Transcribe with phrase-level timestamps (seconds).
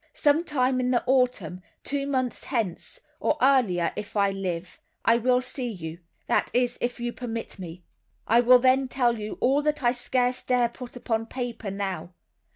[0.15, 5.43] Some time in the autumn, two months hence, or earlier if I live, I will
[5.43, 7.83] see you—that is, if you permit me;
[8.25, 12.13] I will then tell you all that I scarce dare put upon paper now.